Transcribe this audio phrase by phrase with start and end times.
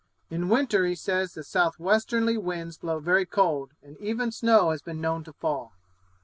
[0.31, 4.99] In winter he says the southwesterly winds blow very cold, and even snow has been
[4.99, 5.73] known to fall.